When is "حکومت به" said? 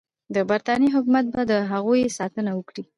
0.95-1.41